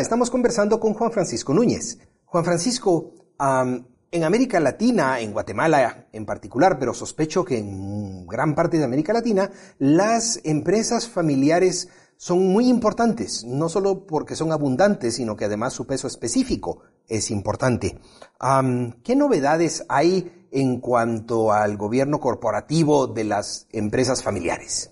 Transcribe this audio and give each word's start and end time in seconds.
Estamos 0.00 0.30
conversando 0.30 0.78
con 0.78 0.92
Juan 0.92 1.10
Francisco 1.10 1.54
Núñez. 1.54 1.98
Juan 2.26 2.44
Francisco, 2.44 3.12
en 3.38 4.24
América 4.24 4.60
Latina, 4.60 5.20
en 5.20 5.32
Guatemala 5.32 6.08
en 6.12 6.26
particular, 6.26 6.78
pero 6.78 6.92
sospecho 6.92 7.44
que 7.44 7.58
en 7.58 8.26
gran 8.26 8.54
parte 8.54 8.76
de 8.76 8.84
América 8.84 9.14
Latina, 9.14 9.50
las 9.78 10.40
empresas 10.44 11.08
familiares 11.08 11.88
son 12.18 12.46
muy 12.48 12.68
importantes, 12.68 13.44
no 13.44 13.68
solo 13.68 14.06
porque 14.06 14.36
son 14.36 14.52
abundantes, 14.52 15.16
sino 15.16 15.34
que 15.34 15.46
además 15.46 15.72
su 15.72 15.86
peso 15.86 16.06
específico 16.08 16.82
es 17.08 17.30
importante. 17.30 17.98
¿Qué 19.02 19.16
novedades 19.16 19.84
hay 19.88 20.46
en 20.50 20.80
cuanto 20.80 21.52
al 21.52 21.78
gobierno 21.78 22.20
corporativo 22.20 23.06
de 23.06 23.24
las 23.24 23.66
empresas 23.72 24.22
familiares? 24.22 24.90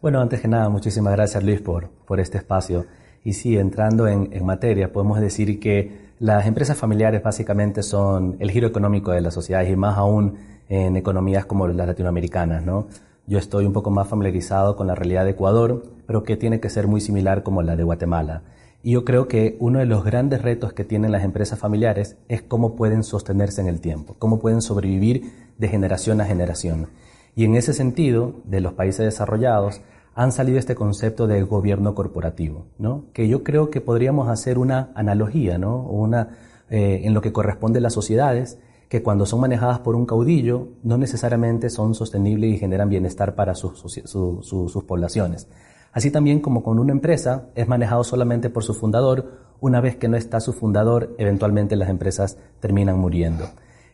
Bueno, 0.00 0.20
antes 0.20 0.40
que 0.40 0.48
nada, 0.48 0.68
muchísimas 0.70 1.12
gracias 1.14 1.42
Luis 1.44 1.60
por, 1.60 1.90
por 1.90 2.20
este 2.20 2.38
espacio. 2.38 2.86
Y 3.26 3.32
sí, 3.32 3.58
entrando 3.58 4.06
en, 4.06 4.46
materia, 4.46 4.92
podemos 4.92 5.18
decir 5.18 5.58
que 5.58 6.12
las 6.20 6.46
empresas 6.46 6.76
familiares 6.76 7.24
básicamente 7.24 7.82
son 7.82 8.36
el 8.38 8.52
giro 8.52 8.68
económico 8.68 9.10
de 9.10 9.20
las 9.20 9.34
sociedades 9.34 9.68
y 9.68 9.74
más 9.74 9.98
aún 9.98 10.34
en 10.68 10.96
economías 10.96 11.44
como 11.44 11.66
las 11.66 11.88
latinoamericanas, 11.88 12.64
¿no? 12.64 12.86
Yo 13.26 13.40
estoy 13.40 13.66
un 13.66 13.72
poco 13.72 13.90
más 13.90 14.06
familiarizado 14.06 14.76
con 14.76 14.86
la 14.86 14.94
realidad 14.94 15.24
de 15.24 15.32
Ecuador, 15.32 15.82
pero 16.06 16.22
que 16.22 16.36
tiene 16.36 16.60
que 16.60 16.70
ser 16.70 16.86
muy 16.86 17.00
similar 17.00 17.42
como 17.42 17.62
la 17.62 17.74
de 17.74 17.82
Guatemala. 17.82 18.42
Y 18.84 18.92
yo 18.92 19.04
creo 19.04 19.26
que 19.26 19.56
uno 19.58 19.80
de 19.80 19.86
los 19.86 20.04
grandes 20.04 20.42
retos 20.42 20.72
que 20.72 20.84
tienen 20.84 21.10
las 21.10 21.24
empresas 21.24 21.58
familiares 21.58 22.16
es 22.28 22.42
cómo 22.42 22.76
pueden 22.76 23.02
sostenerse 23.02 23.60
en 23.60 23.66
el 23.66 23.80
tiempo, 23.80 24.14
cómo 24.20 24.38
pueden 24.38 24.62
sobrevivir 24.62 25.32
de 25.58 25.66
generación 25.66 26.20
a 26.20 26.26
generación. 26.26 26.90
Y 27.34 27.44
en 27.44 27.56
ese 27.56 27.72
sentido, 27.72 28.36
de 28.44 28.60
los 28.60 28.74
países 28.74 29.04
desarrollados, 29.04 29.80
han 30.16 30.32
salido 30.32 30.58
este 30.58 30.74
concepto 30.74 31.26
de 31.26 31.42
gobierno 31.42 31.94
corporativo, 31.94 32.64
¿no? 32.78 33.04
que 33.12 33.28
yo 33.28 33.44
creo 33.44 33.68
que 33.68 33.82
podríamos 33.82 34.30
hacer 34.30 34.56
una 34.56 34.90
analogía 34.94 35.58
¿no? 35.58 35.82
una, 35.82 36.38
eh, 36.70 37.02
en 37.04 37.12
lo 37.12 37.20
que 37.20 37.34
corresponde 37.34 37.80
a 37.80 37.82
las 37.82 37.92
sociedades, 37.92 38.58
que 38.88 39.02
cuando 39.02 39.26
son 39.26 39.40
manejadas 39.40 39.80
por 39.80 39.94
un 39.94 40.06
caudillo 40.06 40.68
no 40.82 40.96
necesariamente 40.96 41.68
son 41.68 41.94
sostenibles 41.94 42.54
y 42.54 42.58
generan 42.58 42.88
bienestar 42.88 43.34
para 43.34 43.54
sus, 43.54 43.78
sus 43.78 44.84
poblaciones. 44.84 45.48
Así 45.92 46.10
también 46.10 46.40
como 46.40 46.62
con 46.62 46.78
una 46.78 46.92
empresa 46.92 47.50
es 47.54 47.68
manejado 47.68 48.02
solamente 48.02 48.48
por 48.48 48.64
su 48.64 48.72
fundador, 48.72 49.32
una 49.60 49.82
vez 49.82 49.96
que 49.96 50.08
no 50.08 50.16
está 50.16 50.40
su 50.40 50.54
fundador, 50.54 51.14
eventualmente 51.18 51.76
las 51.76 51.90
empresas 51.90 52.38
terminan 52.60 52.98
muriendo. 52.98 53.44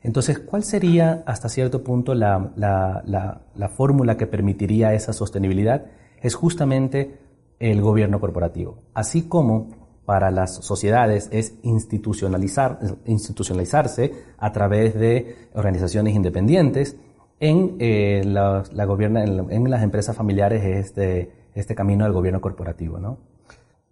Entonces, 0.05 0.39
¿cuál 0.39 0.62
sería 0.62 1.25
hasta 1.27 1.48
cierto 1.48 1.83
punto 1.83 2.14
la, 2.14 2.52
la, 2.55 3.41
la 3.57 3.69
fórmula 3.69 4.17
que 4.17 4.29
permitiría 4.29 4.95
esa 4.95 5.13
sostenibilidad? 5.13 5.86
Es 6.22 6.34
justamente 6.34 7.18
el 7.58 7.83
gobierno 7.83 8.20
corporativo. 8.20 8.78
Así 8.94 9.22
como 9.22 9.68
para 10.05 10.30
las 10.30 10.56
sociedades 10.56 11.28
es 11.30 11.55
institucionalizar, 11.62 12.78
institucionalizarse 13.06 14.12
a 14.38 14.52
través 14.52 14.94
de 14.94 15.48
organizaciones 15.55 16.14
independientes, 16.14 16.96
en, 17.38 17.77
eh, 17.80 18.22
la, 18.24 18.62
en, 18.70 19.70
las 19.70 19.83
empresas 19.83 20.16
familiares 20.16 20.62
es 20.62 20.86
este, 20.86 21.33
este 21.55 21.74
camino 21.74 22.05
del 22.05 22.12
gobierno 22.12 22.40
corporativo. 22.40 22.98
¿no? 22.98 23.18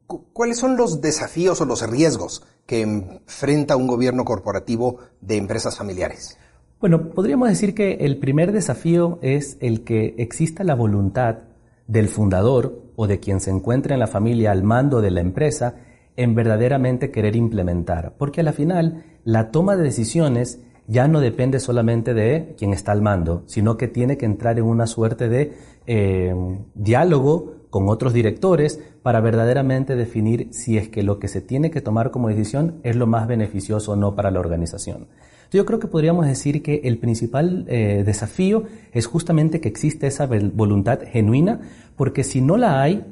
¿Cuáles 0.06 0.58
son 0.58 0.76
los 0.76 1.00
desafíos 1.00 1.60
o 1.60 1.64
los 1.64 1.88
riesgos 1.88 2.44
que 2.66 2.82
enfrenta 2.82 3.76
un 3.76 3.88
gobierno 3.88 4.24
corporativo 4.24 4.98
de 5.20 5.36
empresas 5.36 5.76
familiares? 5.76 6.38
Bueno, 6.80 7.10
podríamos 7.10 7.48
decir 7.48 7.74
que 7.74 7.94
el 7.94 8.18
primer 8.18 8.52
desafío 8.52 9.18
es 9.20 9.58
el 9.60 9.84
que 9.84 10.14
exista 10.18 10.64
la 10.64 10.74
voluntad 10.74 11.49
del 11.90 12.08
fundador 12.08 12.82
o 12.94 13.08
de 13.08 13.18
quien 13.18 13.40
se 13.40 13.50
encuentra 13.50 13.94
en 13.94 14.00
la 14.00 14.06
familia 14.06 14.52
al 14.52 14.62
mando 14.62 15.00
de 15.00 15.10
la 15.10 15.20
empresa 15.20 15.74
en 16.16 16.34
verdaderamente 16.36 17.10
querer 17.10 17.34
implementar. 17.34 18.14
Porque 18.16 18.42
a 18.42 18.44
la 18.44 18.52
final 18.52 19.04
la 19.24 19.50
toma 19.50 19.76
de 19.76 19.82
decisiones 19.82 20.60
ya 20.86 21.08
no 21.08 21.20
depende 21.20 21.58
solamente 21.58 22.14
de 22.14 22.54
quien 22.56 22.72
está 22.72 22.92
al 22.92 23.02
mando, 23.02 23.42
sino 23.46 23.76
que 23.76 23.88
tiene 23.88 24.16
que 24.16 24.26
entrar 24.26 24.58
en 24.58 24.64
una 24.64 24.86
suerte 24.86 25.28
de 25.28 25.52
eh, 25.86 26.34
diálogo 26.74 27.54
con 27.70 27.88
otros 27.88 28.12
directores 28.12 28.80
para 29.02 29.20
verdaderamente 29.20 29.96
definir 29.96 30.48
si 30.52 30.78
es 30.78 30.88
que 30.88 31.02
lo 31.02 31.18
que 31.18 31.28
se 31.28 31.40
tiene 31.40 31.70
que 31.70 31.80
tomar 31.80 32.10
como 32.10 32.28
decisión 32.28 32.80
es 32.84 32.94
lo 32.96 33.06
más 33.06 33.26
beneficioso 33.26 33.92
o 33.92 33.96
no 33.96 34.14
para 34.14 34.30
la 34.30 34.40
organización. 34.40 35.08
Yo 35.50 35.66
creo 35.66 35.80
que 35.80 35.88
podríamos 35.88 36.26
decir 36.26 36.62
que 36.62 36.82
el 36.84 36.98
principal 36.98 37.64
eh, 37.68 38.04
desafío 38.06 38.64
es 38.92 39.06
justamente 39.06 39.60
que 39.60 39.68
existe 39.68 40.06
esa 40.06 40.26
voluntad 40.26 41.00
genuina, 41.10 41.60
porque 41.96 42.22
si 42.22 42.40
no 42.40 42.56
la 42.56 42.80
hay, 42.80 43.04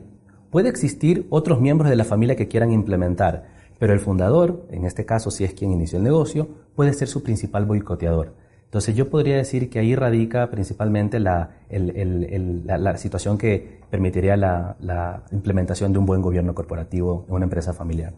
puede 0.50 0.68
existir 0.68 1.26
otros 1.30 1.60
miembros 1.60 1.90
de 1.90 1.96
la 1.96 2.04
familia 2.04 2.36
que 2.36 2.46
quieran 2.46 2.72
implementar, 2.72 3.46
pero 3.80 3.92
el 3.92 3.98
fundador, 3.98 4.66
en 4.70 4.84
este 4.84 5.04
caso 5.04 5.32
si 5.32 5.42
es 5.44 5.52
quien 5.52 5.72
inició 5.72 5.98
el 5.98 6.04
negocio, 6.04 6.48
puede 6.76 6.92
ser 6.92 7.08
su 7.08 7.24
principal 7.24 7.66
boicoteador. 7.66 8.34
Entonces 8.66 8.94
yo 8.94 9.08
podría 9.08 9.36
decir 9.36 9.68
que 9.70 9.78
ahí 9.78 9.96
radica 9.96 10.50
principalmente 10.50 11.18
la, 11.18 11.56
la, 11.70 12.96
situación 12.98 13.38
que 13.38 13.80
permitiría 13.90 14.36
la, 14.36 14.76
la 14.80 15.24
implementación 15.32 15.92
de 15.92 15.98
un 15.98 16.06
buen 16.06 16.20
gobierno 16.20 16.54
corporativo 16.54 17.24
en 17.28 17.34
una 17.34 17.44
empresa 17.44 17.72
familiar. 17.72 18.12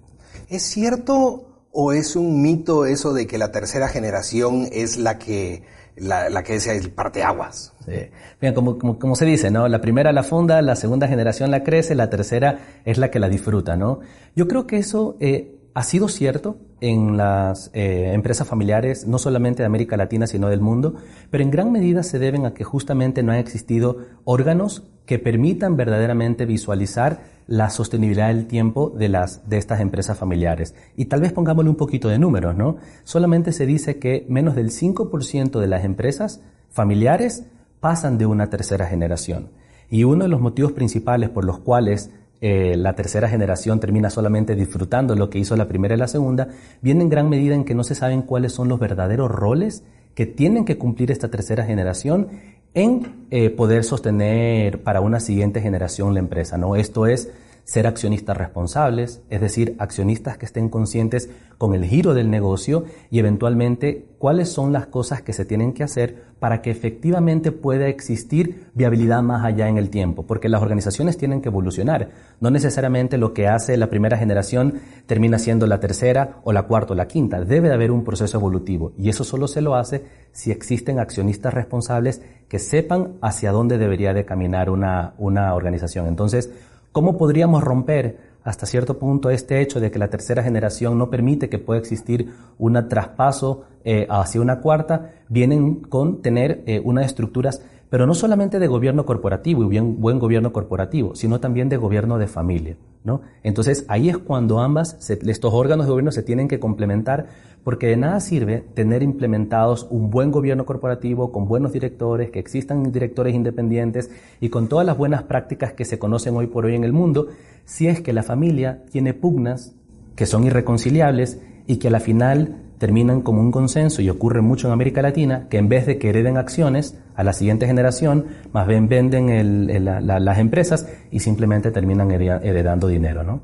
¿Es 0.49 0.63
cierto 0.63 1.50
¿O 1.73 1.93
es 1.93 2.17
un 2.17 2.43
mito 2.43 2.85
eso 2.85 3.13
de 3.13 3.27
que 3.27 3.39
la 3.39 3.53
tercera 3.53 3.89
generación 3.89 4.69
es 4.73 4.99
la 4.99 5.19
que, 5.19 5.63
la, 5.97 6.43
que 6.43 6.57
es 6.57 6.67
el 6.67 6.91
parteaguas? 6.91 7.73
Sí. 7.85 8.53
como, 8.55 8.79
como, 8.79 9.15
se 9.15 9.25
dice, 9.25 9.51
¿no? 9.51 9.69
La 9.69 9.81
primera 9.81 10.13
la 10.13 10.25
funda, 10.25 10.63
la 10.63 10.75
segunda 10.75 11.07
generación 11.07 11.51
la 11.51 11.63
crece, 11.63 11.95
la 11.95 12.11
tercera 12.11 12.59
es 12.85 12.99
la 12.99 13.11
que 13.11 13.21
la 13.21 13.29
disfruta, 13.29 13.77
¿no? 13.77 14.01
Yo 14.35 14.49
creo 14.49 14.67
que 14.67 14.79
eso 14.79 15.17
eh, 15.21 15.60
ha 15.75 15.83
sido 15.83 16.09
cierto 16.09 16.57
en 16.81 17.17
las 17.17 17.71
eh, 17.75 18.13
empresas 18.13 18.47
familiares, 18.47 19.07
no 19.07 19.19
solamente 19.19 19.63
de 19.63 19.67
América 19.67 19.97
Latina, 19.97 20.27
sino 20.27 20.49
del 20.49 20.61
mundo, 20.61 20.95
pero 21.31 21.45
en 21.45 21.51
gran 21.51 21.71
medida 21.71 22.03
se 22.03 22.19
deben 22.19 22.47
a 22.47 22.55
que 22.55 22.65
justamente 22.65 23.23
no 23.23 23.33
han 23.33 23.39
existido 23.39 23.99
órganos 24.25 24.85
que 25.07 25.19
permitan 25.19 25.77
verdaderamente 25.77 26.47
visualizar 26.47 27.23
la 27.47 27.69
sostenibilidad 27.71 28.29
del 28.29 28.47
tiempo 28.47 28.91
de, 28.91 29.09
las, 29.09 29.49
de 29.49 29.59
estas 29.59 29.81
empresas 29.81 30.17
familiares. 30.17 30.75
Y 30.97 31.07
tal 31.07 31.21
vez 31.21 31.33
pongámosle 31.33 31.71
un 31.71 31.77
poquito 31.77 32.09
de 32.09 32.19
números, 32.19 32.57
¿no? 32.57 32.77
Solamente 33.03 33.53
se 33.53 33.67
dice 33.67 33.99
que 33.99 34.25
menos 34.29 34.55
del 34.55 34.71
5% 34.71 35.59
de 35.59 35.67
las 35.67 35.85
empresas 35.85 36.43
familiares 36.69 37.45
pasan 37.81 38.19
de 38.19 38.27
una 38.27 38.51
tercera 38.51 38.87
generación. 38.87 39.51
Y 39.91 40.05
uno 40.05 40.25
de 40.25 40.31
los 40.31 40.41
motivos 40.41 40.73
principales 40.73 41.31
por 41.31 41.45
los 41.45 41.59
cuales 41.59 42.11
eh, 42.41 42.75
la 42.77 42.95
tercera 42.95 43.29
generación 43.29 43.81
termina 43.81 44.09
solamente 44.09 44.55
disfrutando 44.55 45.15
lo 45.15 45.29
que 45.29 45.39
hizo 45.39 45.57
la 45.57 45.69
primera 45.69 45.95
y 45.95 45.99
la 45.99 46.09
segunda, 46.09 46.49
viene 46.81 47.03
en 47.03 47.11
gran 47.11 47.29
medida 47.29 47.55
en 47.55 47.65
que 47.65 47.75
no 47.75 47.85
se 47.85 47.95
saben 47.95 48.23
cuáles 48.23 48.53
son 48.53 48.69
los 48.69 48.81
verdaderos 48.81 49.31
roles 49.31 49.85
que 50.15 50.27
tienen 50.27 50.65
que 50.65 50.79
cumplir 50.79 51.11
esta 51.11 51.31
tercera 51.31 51.65
generación 51.65 52.29
en 52.75 53.27
eh, 53.31 53.51
poder 53.51 53.85
sostener 53.85 54.83
para 54.83 55.01
una 55.01 55.21
siguiente 55.21 55.61
generación 55.61 56.15
la 56.15 56.21
empresa. 56.21 56.57
¿no? 56.57 56.77
Esto 56.77 57.07
es 57.07 57.31
ser 57.65 57.87
accionistas 57.87 58.37
responsables, 58.37 59.23
es 59.31 59.41
decir, 59.41 59.77
accionistas 59.79 60.39
que 60.39 60.47
estén 60.47 60.69
conscientes 60.69 61.31
con 61.59 61.75
el 61.75 61.85
giro 61.85 62.15
del 62.15 62.31
negocio 62.31 62.85
y 63.11 63.19
eventualmente 63.19 64.07
cuáles 64.19 64.49
son 64.49 64.73
las 64.73 64.87
cosas 64.87 65.23
que 65.23 65.33
se 65.33 65.45
tienen 65.45 65.73
que 65.73 65.83
hacer 65.83 66.31
para 66.39 66.63
que 66.63 66.71
efectivamente 66.71 67.53
pueda 67.53 67.87
existir 67.87 68.71
viabilidad 68.75 69.23
más 69.23 69.45
allá 69.45 69.69
en 69.69 69.77
el 69.77 69.91
tiempo, 69.91 70.25
porque 70.27 70.49
las 70.49 70.63
organizaciones 70.63 71.19
tienen 71.19 71.43
que 71.43 71.51
evolucionar. 71.51 72.09
No 72.41 72.51
necesariamente 72.51 73.19
lo 73.19 73.35
que 73.35 73.47
hace 73.47 73.77
la 73.77 73.91
primera 73.91 74.17
generación 74.17 74.81
termina 75.07 75.39
siendo 75.39 75.67
la 75.67 75.81
tercera 75.81 76.41
o 76.45 76.53
la 76.53 76.63
cuarta 76.63 76.95
o 76.95 76.97
la 76.97 77.07
quinta. 77.07 77.45
Debe 77.45 77.69
de 77.69 77.75
haber 77.75 77.91
un 77.91 78.05
proceso 78.05 78.39
evolutivo 78.39 78.93
y 78.99 79.11
eso 79.11 79.23
solo 79.23 79.47
se 79.47 79.61
lo 79.61 79.75
hace 79.75 80.05
si 80.33 80.51
existen 80.51 80.99
accionistas 80.99 81.53
responsables 81.53 82.23
que 82.49 82.59
sepan 82.59 83.13
hacia 83.21 83.53
dónde 83.53 83.79
debería 83.79 84.15
de 84.15 84.25
caminar 84.25 84.71
una, 84.71 85.15
una 85.19 85.55
organización. 85.55 86.09
Entonces, 86.09 86.51
¿Cómo 86.93 87.17
podríamos 87.17 87.63
romper 87.63 88.19
hasta 88.43 88.67
cierto 88.67 88.99
punto 88.99 89.31
este 89.31 89.61
hecho 89.61 89.79
de 89.79 89.93
que 89.93 89.99
la 90.01 90.09
tercera 90.09 90.43
generación 90.43 90.99
no 90.99 91.09
permite 91.09 91.49
que 91.49 91.59
pueda 91.61 91.79
existir 91.79 92.33
un 92.59 92.89
traspaso 92.89 93.63
eh, 93.85 94.09
hacia 94.11 94.41
una 94.41 94.61
cuarta, 94.61 95.13
vienen 95.29 95.77
con 95.77 96.21
tener 96.21 96.65
eh, 96.67 96.81
unas 96.83 97.07
estructuras, 97.07 97.63
pero 97.91 98.07
no 98.07 98.15
solamente 98.15 98.59
de 98.59 98.67
gobierno 98.67 99.07
corporativo 99.07 99.63
y 99.63 99.79
buen 99.79 100.19
gobierno 100.19 100.53
corporativo, 100.53 101.15
sino 101.15 101.39
también 101.39 101.69
de 101.69 101.77
gobierno 101.77 102.19
de 102.19 102.27
familia. 102.27 102.77
¿No? 103.05 103.23
Entonces 103.43 103.85
ahí 103.89 104.09
es 104.09 104.19
cuando 104.19 104.61
ambas, 104.61 105.11
estos 105.11 105.55
órganos 105.55 105.87
de 105.87 105.91
gobierno 105.91 106.13
se 106.13 106.23
tienen 106.23 106.49
que 106.49 106.61
complementar 106.61 107.29
porque 107.65 107.89
de 107.89 107.97
nada 107.97 108.21
sirve 108.21 108.65
tener 108.75 109.03
implementados 109.03 109.87
un 109.91 110.11
buen 110.11 110.31
gobierno 110.31 110.65
corporativo 110.65 111.31
con 111.31 111.47
buenos 111.47 111.73
directores, 111.73 112.31
que 112.31 112.39
existan 112.39 112.91
directores 112.91 113.35
independientes 113.35 114.11
y 114.41 114.49
con 114.49 114.69
todas 114.69 114.87
las 114.87 114.97
buenas 114.97 115.25
prácticas 115.25 115.73
que 115.73 115.85
se 115.85 115.99
conocen 115.99 116.37
hoy 116.37 116.47
por 116.47 116.65
hoy 116.65 116.75
en 116.75 116.85
el 116.85 116.93
mundo, 116.93 117.29
si 117.65 117.87
es 117.87 118.01
que 118.01 118.13
la 118.13 118.23
familia 118.23 118.83
tiene 118.91 119.15
pugnas 119.15 119.75
que 120.17 120.27
son 120.27 120.45
irreconciliables 120.45 121.41
y 121.67 121.77
que 121.77 121.89
a 121.89 121.91
la 121.91 122.01
final 122.01 122.70
terminan 122.81 123.21
como 123.21 123.43
un 123.43 123.53
consenso 123.53 124.01
y 124.01 124.09
ocurre 124.09 124.41
mucho 124.41 124.67
en 124.67 124.73
América 124.73 125.03
Latina, 125.03 125.47
que 125.51 125.59
en 125.59 125.69
vez 125.69 125.85
de 125.85 125.99
que 125.99 126.09
hereden 126.09 126.39
acciones 126.39 126.97
a 127.15 127.23
la 127.23 127.35
siguiente 127.35 127.67
generación, 127.67 128.25
más 128.55 128.67
bien 128.67 128.89
venden 128.89 129.85
las 129.85 130.39
empresas 130.39 130.87
y 131.11 131.21
simplemente 131.21 131.71
terminan 131.71 132.11
heredando 132.11 132.89
dinero, 132.89 133.23
¿no? 133.23 133.43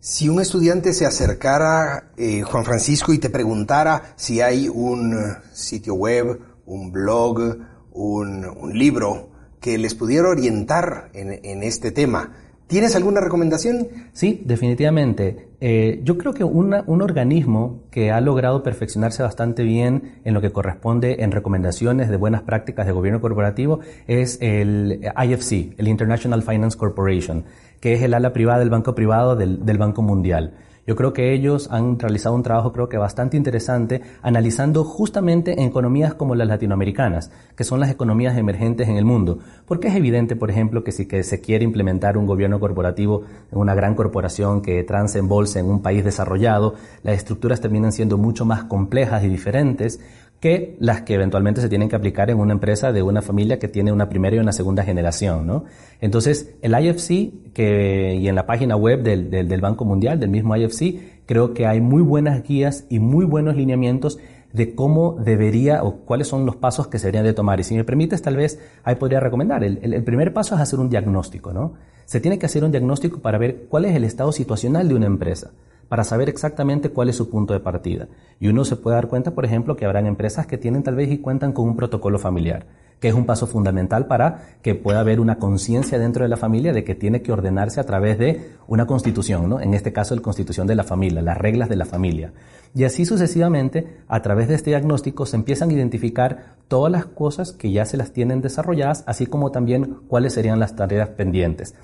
Si 0.00 0.28
un 0.28 0.40
estudiante 0.40 0.92
se 0.94 1.06
acercara, 1.06 2.10
eh, 2.16 2.42
Juan 2.42 2.64
Francisco, 2.64 3.12
y 3.12 3.18
te 3.18 3.30
preguntara 3.30 4.14
si 4.16 4.40
hay 4.40 4.68
un 4.68 5.16
sitio 5.52 5.94
web, 5.94 6.40
un 6.66 6.90
blog, 6.90 7.56
un, 7.92 8.72
libro 8.74 9.30
que 9.60 9.78
les 9.78 9.94
pudiera 9.94 10.28
orientar 10.28 11.10
en, 11.14 11.62
este 11.62 11.92
tema, 11.92 12.32
¿tienes 12.66 12.96
alguna 12.96 13.20
recomendación? 13.20 13.86
Sí, 14.12 14.42
definitivamente. 14.44 15.51
Eh, 15.64 16.00
yo 16.02 16.18
creo 16.18 16.34
que 16.34 16.42
un 16.42 17.02
organismo 17.02 17.82
que 17.92 18.10
ha 18.10 18.20
logrado 18.20 18.64
perfeccionarse 18.64 19.22
bastante 19.22 19.62
bien 19.62 20.20
en 20.24 20.34
lo 20.34 20.40
que 20.40 20.50
corresponde 20.50 21.22
en 21.22 21.30
recomendaciones 21.30 22.08
de 22.08 22.16
buenas 22.16 22.42
prácticas 22.42 22.84
de 22.84 22.90
gobierno 22.90 23.20
corporativo 23.20 23.78
es 24.08 24.38
el 24.40 25.00
IFC, 25.16 25.78
el 25.78 25.86
International 25.86 26.42
Finance 26.42 26.76
Corporation 26.76 27.44
que 27.82 27.94
es 27.94 28.02
el 28.02 28.14
ala 28.14 28.32
privada 28.32 28.60
del 28.60 28.70
banco 28.70 28.94
privado 28.94 29.34
del, 29.34 29.58
Banco 29.76 30.02
Mundial. 30.02 30.54
Yo 30.84 30.96
creo 30.96 31.12
que 31.12 31.32
ellos 31.32 31.68
han 31.70 31.96
realizado 31.96 32.34
un 32.34 32.42
trabajo 32.42 32.72
creo 32.72 32.88
que 32.88 32.96
bastante 32.96 33.36
interesante 33.36 34.02
analizando 34.20 34.82
justamente 34.82 35.52
en 35.52 35.68
economías 35.68 36.14
como 36.14 36.34
las 36.34 36.48
latinoamericanas, 36.48 37.30
que 37.54 37.62
son 37.62 37.78
las 37.78 37.90
economías 37.90 38.36
emergentes 38.36 38.88
en 38.88 38.96
el 38.96 39.04
mundo. 39.04 39.38
Porque 39.64 39.88
es 39.88 39.94
evidente, 39.94 40.34
por 40.34 40.50
ejemplo, 40.50 40.82
que 40.82 40.90
si 40.90 41.06
que 41.06 41.22
se 41.22 41.40
quiere 41.40 41.64
implementar 41.64 42.18
un 42.18 42.26
gobierno 42.26 42.58
corporativo 42.58 43.22
en 43.52 43.58
una 43.58 43.76
gran 43.76 43.94
corporación 43.94 44.60
que 44.60 44.82
transe 44.82 45.20
en 45.20 45.28
bolsa 45.28 45.60
en 45.60 45.66
un 45.66 45.82
país 45.82 46.04
desarrollado, 46.04 46.74
las 47.04 47.16
estructuras 47.16 47.60
terminan 47.60 47.92
siendo 47.92 48.18
mucho 48.18 48.44
más 48.44 48.64
complejas 48.64 49.22
y 49.22 49.28
diferentes 49.28 50.00
que 50.42 50.76
las 50.80 51.02
que 51.02 51.14
eventualmente 51.14 51.60
se 51.60 51.68
tienen 51.68 51.88
que 51.88 51.94
aplicar 51.94 52.28
en 52.28 52.40
una 52.40 52.52
empresa 52.52 52.90
de 52.90 53.00
una 53.00 53.22
familia 53.22 53.60
que 53.60 53.68
tiene 53.68 53.92
una 53.92 54.08
primera 54.08 54.34
y 54.34 54.40
una 54.40 54.50
segunda 54.50 54.82
generación, 54.82 55.46
¿no? 55.46 55.66
Entonces, 56.00 56.56
el 56.62 56.72
IFC, 56.72 57.52
que, 57.54 58.16
y 58.20 58.26
en 58.26 58.34
la 58.34 58.44
página 58.44 58.74
web 58.74 59.04
del, 59.04 59.30
del, 59.30 59.60
Banco 59.60 59.84
Mundial, 59.84 60.18
del 60.18 60.30
mismo 60.30 60.56
IFC, 60.56 61.26
creo 61.26 61.54
que 61.54 61.68
hay 61.68 61.80
muy 61.80 62.02
buenas 62.02 62.42
guías 62.42 62.86
y 62.90 62.98
muy 62.98 63.24
buenos 63.24 63.54
lineamientos 63.54 64.18
de 64.52 64.74
cómo 64.74 65.12
debería 65.12 65.84
o 65.84 65.98
cuáles 65.98 66.26
son 66.26 66.44
los 66.44 66.56
pasos 66.56 66.88
que 66.88 66.98
se 66.98 67.06
deberían 67.06 67.26
de 67.26 67.34
tomar. 67.34 67.60
Y 67.60 67.62
si 67.62 67.76
me 67.76 67.84
permites, 67.84 68.20
tal 68.20 68.34
vez 68.34 68.58
ahí 68.82 68.96
podría 68.96 69.20
recomendar. 69.20 69.62
El, 69.62 69.78
el, 69.80 70.02
primer 70.02 70.32
paso 70.32 70.56
es 70.56 70.60
hacer 70.60 70.80
un 70.80 70.88
diagnóstico, 70.90 71.52
¿no? 71.52 71.74
Se 72.04 72.20
tiene 72.20 72.40
que 72.40 72.46
hacer 72.46 72.64
un 72.64 72.72
diagnóstico 72.72 73.20
para 73.20 73.38
ver 73.38 73.66
cuál 73.68 73.84
es 73.84 73.94
el 73.94 74.02
estado 74.02 74.32
situacional 74.32 74.88
de 74.88 74.96
una 74.96 75.06
empresa 75.06 75.52
para 75.92 76.04
saber 76.04 76.30
exactamente 76.30 76.88
cuál 76.88 77.10
es 77.10 77.16
su 77.16 77.28
punto 77.28 77.52
de 77.52 77.60
partida. 77.60 78.08
Y 78.40 78.48
uno 78.48 78.64
se 78.64 78.76
puede 78.76 78.96
dar 78.96 79.08
cuenta, 79.08 79.32
por 79.32 79.44
ejemplo, 79.44 79.76
que 79.76 79.84
habrán 79.84 80.06
empresas 80.06 80.46
que 80.46 80.56
tienen 80.56 80.82
tal 80.82 80.94
vez 80.94 81.12
y 81.12 81.18
cuentan 81.18 81.52
con 81.52 81.68
un 81.68 81.76
protocolo 81.76 82.18
familiar, 82.18 82.64
que 82.98 83.08
es 83.08 83.14
un 83.14 83.26
paso 83.26 83.46
fundamental 83.46 84.06
para 84.06 84.56
que 84.62 84.74
pueda 84.74 85.00
haber 85.00 85.20
una 85.20 85.36
conciencia 85.36 85.98
dentro 85.98 86.22
de 86.22 86.30
la 86.30 86.38
familia 86.38 86.72
de 86.72 86.82
que 86.82 86.94
tiene 86.94 87.20
que 87.20 87.30
ordenarse 87.30 87.78
a 87.78 87.84
través 87.84 88.18
de 88.18 88.52
una 88.66 88.86
constitución, 88.86 89.50
¿no? 89.50 89.60
En 89.60 89.74
este 89.74 89.92
caso, 89.92 90.16
la 90.16 90.22
constitución 90.22 90.66
de 90.66 90.76
la 90.76 90.84
familia, 90.84 91.20
las 91.20 91.36
reglas 91.36 91.68
de 91.68 91.76
la 91.76 91.84
familia. 91.84 92.32
Y 92.74 92.84
así 92.84 93.04
sucesivamente, 93.04 93.98
a 94.08 94.22
través 94.22 94.48
de 94.48 94.54
este 94.54 94.70
diagnóstico 94.70 95.26
se 95.26 95.36
empiezan 95.36 95.68
a 95.68 95.74
identificar 95.74 96.54
todas 96.68 96.90
las 96.90 97.04
cosas 97.04 97.52
que 97.52 97.70
ya 97.70 97.84
se 97.84 97.98
las 97.98 98.14
tienen 98.14 98.40
desarrolladas, 98.40 99.04
así 99.06 99.26
como 99.26 99.50
también 99.50 99.98
cuáles 100.08 100.32
serían 100.32 100.58
las 100.58 100.74
tareas 100.74 101.10
pendientes. 101.10 101.74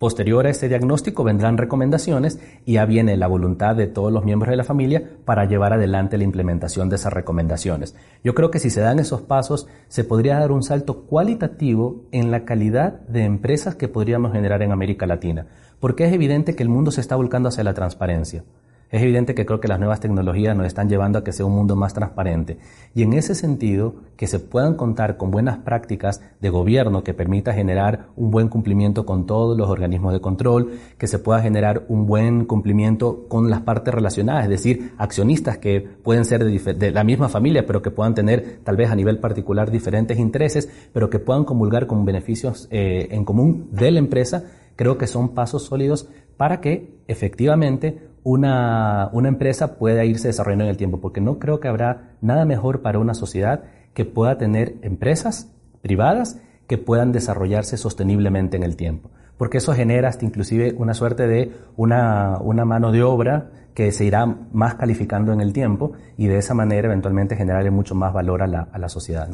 Posterior 0.00 0.46
a 0.46 0.48
este 0.48 0.70
diagnóstico 0.70 1.24
vendrán 1.24 1.58
recomendaciones 1.58 2.40
y 2.64 2.72
ya 2.72 2.86
viene 2.86 3.18
la 3.18 3.26
voluntad 3.26 3.76
de 3.76 3.86
todos 3.86 4.10
los 4.10 4.24
miembros 4.24 4.48
de 4.48 4.56
la 4.56 4.64
familia 4.64 5.04
para 5.26 5.44
llevar 5.44 5.74
adelante 5.74 6.16
la 6.16 6.24
implementación 6.24 6.88
de 6.88 6.96
esas 6.96 7.12
recomendaciones. 7.12 7.94
Yo 8.24 8.34
creo 8.34 8.50
que 8.50 8.60
si 8.60 8.70
se 8.70 8.80
dan 8.80 8.98
esos 8.98 9.20
pasos, 9.20 9.68
se 9.88 10.02
podría 10.04 10.38
dar 10.38 10.52
un 10.52 10.62
salto 10.62 11.02
cualitativo 11.02 12.06
en 12.12 12.30
la 12.30 12.46
calidad 12.46 13.00
de 13.08 13.24
empresas 13.24 13.74
que 13.74 13.88
podríamos 13.88 14.32
generar 14.32 14.62
en 14.62 14.72
América 14.72 15.04
Latina, 15.04 15.48
porque 15.80 16.06
es 16.06 16.14
evidente 16.14 16.56
que 16.56 16.62
el 16.62 16.70
mundo 16.70 16.92
se 16.92 17.02
está 17.02 17.16
volcando 17.16 17.50
hacia 17.50 17.62
la 17.62 17.74
transparencia. 17.74 18.42
Es 18.90 19.02
evidente 19.02 19.36
que 19.36 19.46
creo 19.46 19.60
que 19.60 19.68
las 19.68 19.78
nuevas 19.78 20.00
tecnologías 20.00 20.56
nos 20.56 20.66
están 20.66 20.88
llevando 20.88 21.20
a 21.20 21.24
que 21.24 21.32
sea 21.32 21.46
un 21.46 21.54
mundo 21.54 21.76
más 21.76 21.94
transparente. 21.94 22.58
Y 22.92 23.04
en 23.04 23.12
ese 23.12 23.36
sentido, 23.36 23.94
que 24.16 24.26
se 24.26 24.40
puedan 24.40 24.74
contar 24.74 25.16
con 25.16 25.30
buenas 25.30 25.58
prácticas 25.58 26.20
de 26.40 26.50
gobierno 26.50 27.04
que 27.04 27.14
permita 27.14 27.52
generar 27.52 28.08
un 28.16 28.32
buen 28.32 28.48
cumplimiento 28.48 29.06
con 29.06 29.26
todos 29.26 29.56
los 29.56 29.68
organismos 29.68 30.12
de 30.12 30.20
control, 30.20 30.72
que 30.98 31.06
se 31.06 31.20
pueda 31.20 31.40
generar 31.40 31.84
un 31.86 32.06
buen 32.06 32.46
cumplimiento 32.46 33.28
con 33.28 33.48
las 33.48 33.60
partes 33.60 33.94
relacionadas, 33.94 34.44
es 34.44 34.50
decir, 34.50 34.92
accionistas 34.98 35.58
que 35.58 35.80
pueden 35.80 36.24
ser 36.24 36.44
de, 36.44 36.90
la 36.90 37.04
misma 37.04 37.28
familia, 37.28 37.64
pero 37.66 37.82
que 37.82 37.92
puedan 37.92 38.14
tener 38.14 38.58
tal 38.64 38.76
vez 38.76 38.90
a 38.90 38.96
nivel 38.96 39.20
particular 39.20 39.70
diferentes 39.70 40.18
intereses, 40.18 40.68
pero 40.92 41.08
que 41.08 41.20
puedan 41.20 41.44
comulgar 41.44 41.86
con 41.86 42.04
beneficios 42.04 42.66
eh, 42.72 43.06
en 43.12 43.24
común 43.24 43.68
de 43.70 43.92
la 43.92 44.00
empresa, 44.00 44.46
creo 44.74 44.98
que 44.98 45.06
son 45.06 45.28
pasos 45.28 45.66
sólidos 45.66 46.08
para 46.36 46.60
que 46.60 46.98
efectivamente 47.06 48.09
una, 48.22 49.08
una 49.12 49.28
empresa 49.28 49.76
pueda 49.76 50.04
irse 50.04 50.28
desarrollando 50.28 50.64
en 50.64 50.70
el 50.70 50.76
tiempo, 50.76 51.00
porque 51.00 51.20
no 51.20 51.38
creo 51.38 51.60
que 51.60 51.68
habrá 51.68 52.12
nada 52.20 52.44
mejor 52.44 52.82
para 52.82 52.98
una 52.98 53.14
sociedad 53.14 53.64
que 53.94 54.04
pueda 54.04 54.38
tener 54.38 54.76
empresas 54.82 55.52
privadas 55.82 56.40
que 56.66 56.78
puedan 56.78 57.12
desarrollarse 57.12 57.76
sosteniblemente 57.76 58.56
en 58.56 58.62
el 58.62 58.76
tiempo, 58.76 59.10
porque 59.36 59.58
eso 59.58 59.72
genera 59.72 60.08
hasta 60.08 60.24
inclusive 60.24 60.74
una 60.76 60.94
suerte 60.94 61.26
de 61.26 61.52
una, 61.76 62.38
una 62.40 62.64
mano 62.64 62.92
de 62.92 63.02
obra 63.02 63.50
que 63.74 63.90
se 63.92 64.04
irá 64.04 64.26
más 64.52 64.74
calificando 64.74 65.32
en 65.32 65.40
el 65.40 65.52
tiempo 65.52 65.92
y 66.16 66.26
de 66.26 66.38
esa 66.38 66.54
manera 66.54 66.86
eventualmente 66.86 67.36
generarle 67.36 67.70
mucho 67.70 67.94
más 67.94 68.12
valor 68.12 68.42
a 68.42 68.46
la, 68.46 68.68
a 68.72 68.78
la 68.78 68.88
sociedad. 68.88 69.28